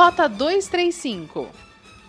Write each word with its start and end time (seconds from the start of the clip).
Rota 0.00 0.28
235. 0.30 1.50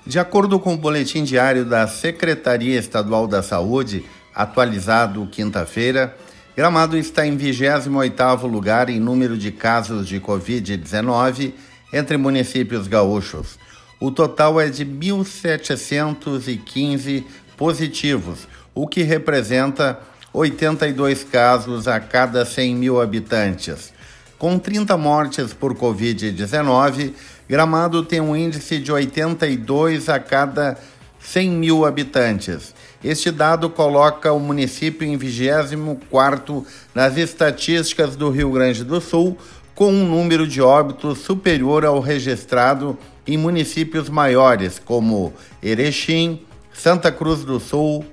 De 0.08 0.18
acordo 0.18 0.58
com 0.62 0.76
o 0.76 0.78
boletim 0.78 1.26
diário 1.26 1.66
da 1.66 1.86
Secretaria 1.90 2.80
Estadual 2.80 3.28
da 3.28 3.44
Saúde, 3.44 4.06
atualizado 4.34 5.28
quinta-feira, 5.30 6.16
Gramado 6.56 6.98
está 6.98 7.28
em 7.28 7.38
28º 7.38 8.50
lugar 8.50 8.90
em 8.90 8.98
número 8.98 9.38
de 9.38 9.52
casos 9.52 10.08
de 10.08 10.22
COVID-19 10.22 11.52
entre 11.92 12.16
municípios 12.16 12.88
gaúchos. 12.88 13.60
O 14.00 14.10
total 14.10 14.62
é 14.62 14.70
de 14.70 14.86
1.715 14.86 17.26
positivos, 17.58 18.48
o 18.74 18.88
que 18.88 19.04
representa 19.04 20.00
82 20.32 21.26
casos 21.26 21.90
a 21.90 22.00
cada 22.00 22.46
100 22.46 22.74
mil 22.74 23.02
habitantes. 23.02 23.92
Com 24.38 24.58
30 24.58 24.96
mortes 24.98 25.54
por 25.54 25.76
Covid-19, 25.76 27.14
Gramado 27.52 28.02
tem 28.02 28.22
um 28.22 28.34
índice 28.34 28.80
de 28.80 28.94
82 28.94 30.08
a 30.08 30.18
cada 30.22 30.78
100 31.20 31.50
mil 31.50 31.86
habitantes. 31.86 32.74
Este 33.04 33.30
dado 33.30 33.70
coloca 33.70 34.32
o 34.32 34.40
município 34.40 35.06
em 35.06 35.18
24 35.18 36.66
nas 36.96 37.18
estatísticas 37.18 38.16
do 38.16 38.30
Rio 38.30 38.54
Grande 38.54 38.86
do 38.86 39.02
Sul, 39.02 39.38
com 39.76 39.92
um 39.92 40.08
número 40.08 40.48
de 40.48 40.62
óbitos 40.62 41.18
superior 41.18 41.84
ao 41.84 42.00
registrado 42.00 42.98
em 43.28 43.38
municípios 43.38 44.08
maiores, 44.08 44.80
como 44.80 45.34
Erechim, 45.62 46.46
Santa 46.72 47.12
Cruz 47.12 47.44
do 47.44 47.60
Sul 47.60 48.06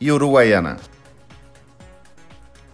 e 0.00 0.10
Uruguaiana. 0.10 0.78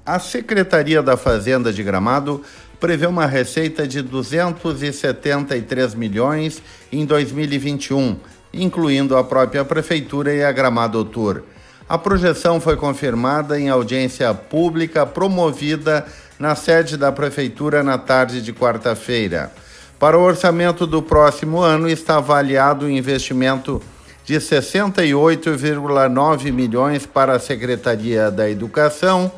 A 0.07 0.19
Secretaria 0.21 1.03
da 1.03 1.17
Fazenda 1.17 1.73
de 1.73 1.83
Gramado 1.83 2.41
prevê 2.79 3.09
uma 3.09 3.27
receita 3.27 3.89
de 3.89 4.03
273 4.03 5.97
milhões 5.97 6.63
em 6.93 7.05
2021, 7.05 8.17
incluindo 8.55 9.17
a 9.17 9.25
própria 9.25 9.65
prefeitura 9.65 10.33
e 10.33 10.45
a 10.45 10.53
Gramado 10.53 11.05
Tour. 11.05 11.43
A 11.89 11.99
projeção 11.99 12.61
foi 12.61 12.77
confirmada 12.77 13.59
em 13.59 13.69
audiência 13.69 14.33
pública 14.33 15.05
promovida 15.05 16.07
na 16.39 16.55
sede 16.55 16.97
da 16.97 17.11
prefeitura 17.11 17.83
na 17.83 17.99
tarde 17.99 18.41
de 18.41 18.53
quarta-feira. 18.53 19.51
Para 19.99 20.17
o 20.17 20.23
orçamento 20.23 20.87
do 20.87 21.03
próximo 21.03 21.61
ano 21.61 21.89
está 21.89 22.19
avaliado 22.19 22.87
o 22.87 22.91
investimento 22.91 23.83
de 24.25 24.37
68,9 24.37 26.53
milhões 26.53 27.07
para 27.07 27.33
a 27.35 27.41
Secretaria 27.41 28.31
da 28.31 28.49
Educação 28.49 29.33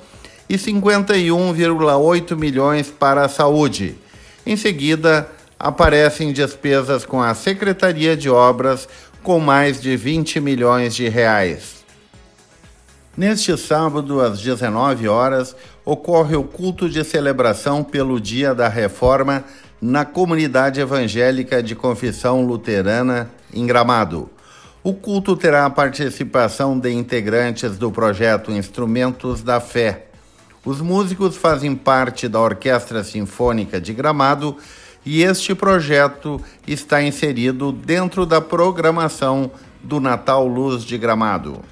e 0.49 0.57
51,8 0.57 2.37
milhões 2.37 2.91
para 2.91 3.25
a 3.25 3.29
saúde. 3.29 3.97
Em 4.47 4.57
seguida, 4.57 5.29
aparecem 5.59 6.33
despesas 6.33 7.05
com 7.05 7.21
a 7.21 7.35
Secretaria 7.35 8.17
de 8.17 8.31
Obras 8.31 8.89
com 9.23 9.39
mais 9.39 9.81
de 9.81 9.97
20 9.97 10.41
milhões 10.41 10.95
de 10.95 11.09
reais. 11.09 11.85
Neste 13.17 13.57
sábado, 13.59 14.21
às 14.21 14.41
19 14.41 15.09
horas, 15.09 15.55
ocorre 15.85 16.37
o 16.37 16.45
culto 16.45 16.89
de 16.89 17.03
celebração 17.03 17.83
pelo 17.83 18.21
Dia 18.21 18.55
da 18.55 18.69
Reforma 18.69 19.45
na 19.81 20.05
comunidade 20.05 20.81
evangélica 20.81 21.63
de 21.63 21.75
confissão 21.75 22.45
luterana 22.47 23.31
em 23.53 23.67
Gramado. 23.67 24.31
O 24.85 24.95
culto 24.95 25.37
terá 25.37 25.67
a 25.67 25.71
participação 25.71 26.79
de 26.79 26.93
integrantes 26.93 27.77
do 27.77 27.91
projeto 27.91 28.53
Instrumentos 28.53 29.43
da 29.43 29.61
Fé 29.61 30.08
os 30.69 30.83
músicos 30.83 31.35
fazem 31.35 31.75
parte 31.75 32.29
da 32.29 32.39
Orquestra 32.39 33.03
Sinfônica 33.03 33.81
de 33.81 33.95
Gramado 33.95 34.55
e 35.03 35.23
este 35.23 35.55
projeto 35.55 36.39
está 36.67 37.03
inserido 37.03 37.73
dentro 37.73 38.27
da 38.27 38.39
programação 38.39 39.51
do 39.83 39.99
Natal 39.99 40.47
Luz 40.47 40.85
de 40.85 40.99
Gramado. 40.99 41.63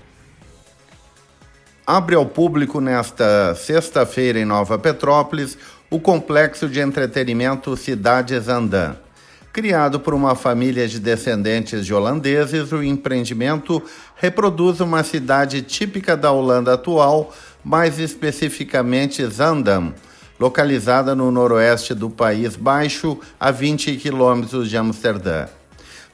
Abre 1.87 2.15
ao 2.15 2.25
público 2.25 2.81
nesta 2.81 3.55
sexta-feira 3.55 4.39
em 4.39 4.47
Nova 4.47 4.79
Petrópolis 4.79 5.59
o 5.91 6.01
complexo 6.01 6.67
de 6.67 6.81
entretenimento 6.81 7.77
Cidades 7.77 8.49
Andan. 8.49 8.97
Criado 9.53 10.01
por 10.01 10.13
uma 10.13 10.35
família 10.35 10.89
de 10.89 10.99
descendentes 10.99 11.85
de 11.85 11.93
holandeses, 11.93 12.73
o 12.73 12.83
empreendimento 12.83 13.83
reproduz 14.17 14.81
uma 14.81 15.03
cidade 15.03 15.63
típica 15.63 16.17
da 16.17 16.31
Holanda 16.31 16.75
atual, 16.75 17.33
mais 17.67 17.99
especificamente 17.99 19.27
Zandam, 19.27 19.93
localizada 20.39 21.17
no 21.17 21.33
noroeste 21.33 21.95
do 21.95 22.09
País 22.09 22.55
Baixo, 22.55 23.19
a 23.41 23.51
20 23.51 23.97
quilômetros 23.97 24.71
de 24.71 24.77
Amsterdã. 24.77 25.49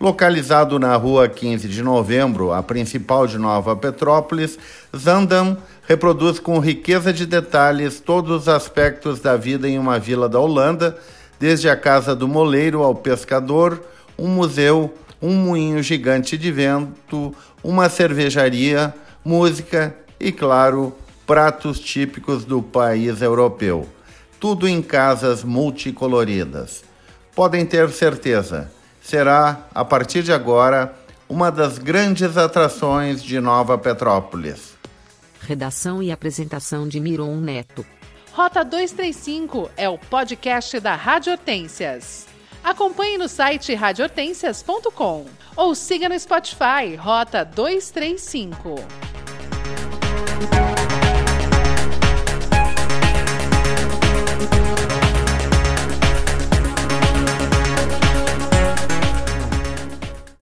Localizado 0.01 0.79
na 0.79 0.97
rua 0.97 1.29
15 1.29 1.69
de 1.69 1.83
novembro, 1.83 2.55
a 2.55 2.63
principal 2.63 3.27
de 3.27 3.37
Nova 3.37 3.77
Petrópolis, 3.77 4.59
Zandam 4.97 5.59
reproduz 5.87 6.39
com 6.39 6.59
riqueza 6.59 7.13
de 7.13 7.27
detalhes 7.27 8.01
todos 8.01 8.43
os 8.43 8.49
aspectos 8.49 9.21
da 9.21 9.37
vida 9.37 9.69
em 9.69 9.79
uma 9.79 9.99
vila 9.99 10.31
da 10.31 10.41
Holanda, 10.41 10.97
desde 11.39 11.69
a 11.69 11.77
casa 11.77 12.17
do 12.17 12.27
moleiro 12.27 12.83
ao 12.83 12.95
pescador, 12.95 13.79
um 14.19 14.29
museu, 14.29 14.95
um 15.21 15.35
moinho 15.35 15.83
gigante 15.83 16.39
de 16.39 16.51
vento, 16.51 17.35
uma 17.63 17.91
cervejaria, 17.91 18.95
música 19.23 19.95
e, 20.19 20.33
claro, 20.33 20.97
pratos 21.27 21.79
típicos 21.79 22.45
do 22.45 22.63
país 22.63 23.23
europeu, 23.23 23.89
tudo 24.41 24.69
em 24.69 24.83
casas 24.83 25.45
multicoloridas. 25.45 26.85
Podem 27.35 27.65
ter 27.65 27.91
certeza, 27.91 28.71
será, 29.01 29.67
a 29.75 29.85
partir 29.85 30.23
de 30.23 30.33
agora, 30.33 30.95
uma 31.29 31.51
das 31.51 31.79
grandes 31.79 32.37
atrações 32.37 33.23
de 33.23 33.41
Nova 33.41 33.79
Petrópolis. 33.79 34.75
Redação 35.41 36.03
e 36.03 36.13
apresentação 36.13 36.87
de 36.87 37.01
Miron 37.01 37.37
Neto. 37.37 37.85
Rota 38.33 38.65
235 38.65 39.71
é 39.77 39.89
o 39.89 39.99
podcast 39.99 40.79
da 40.79 40.95
Rádio 40.95 41.33
Hortências. 41.33 42.27
Acompanhe 42.63 43.19
no 43.19 43.29
site 43.29 43.75
radiohortências.com 43.75 45.27
ou 45.57 45.75
siga 45.75 46.09
no 46.09 46.19
Spotify 46.19 46.95
Rota 46.97 47.45
235. 47.45 49.12